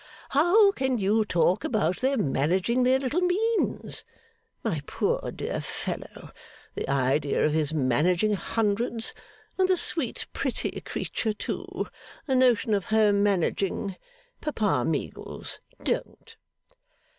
[0.29, 4.03] 'How can you talk about their managing their little means?
[4.63, 6.31] My poor dear fellow!
[6.73, 9.13] The idea of his managing hundreds!
[9.59, 11.85] And the sweet pretty creature too.
[12.25, 13.95] The notion of her managing!
[14.41, 15.59] Papa Meagles!
[15.83, 16.35] Don't!